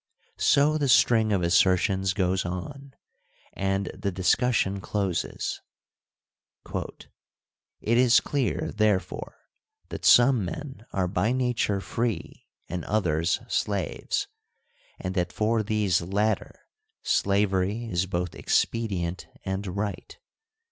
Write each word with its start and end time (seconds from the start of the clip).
So 0.39 0.79
the 0.79 0.89
string 0.89 1.31
of 1.31 1.43
assertions 1.43 2.13
goes 2.15 2.43
on, 2.43 2.95
and 3.53 3.85
the 3.95 4.11
discussion 4.11 4.79
closes: 4.81 5.61
It 6.73 7.97
is 7.99 8.19
clear, 8.19 8.71
therefore, 8.73 9.37
that 9.89 10.03
some 10.03 10.43
men 10.43 10.87
are 10.91 11.07
by 11.07 11.33
nature 11.33 11.79
free 11.81 12.47
and 12.67 12.83
others 12.85 13.41
slaves, 13.47 14.27
and 14.99 15.13
that 15.13 15.31
for 15.31 15.61
these 15.61 16.01
latter 16.01 16.55
slavery 17.03 17.85
is 17.85 18.07
both 18.07 18.33
expedient 18.33 19.27
and 19.45 19.67
right. 19.67 20.17